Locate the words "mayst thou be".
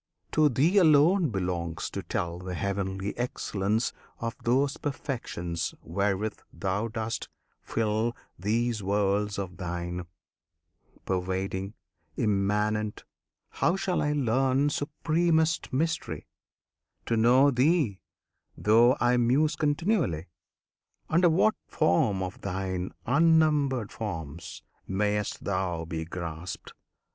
24.87-26.05